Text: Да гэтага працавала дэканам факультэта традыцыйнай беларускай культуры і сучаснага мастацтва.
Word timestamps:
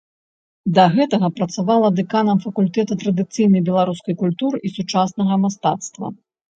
Да 0.79 0.85
гэтага 0.95 1.27
працавала 1.39 1.87
дэканам 1.99 2.41
факультэта 2.47 2.93
традыцыйнай 3.05 3.65
беларускай 3.71 4.21
культуры 4.27 4.67
і 4.67 4.77
сучаснага 4.81 5.43
мастацтва. 5.47 6.07